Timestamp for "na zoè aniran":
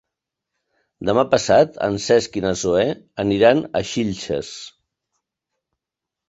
2.45-3.61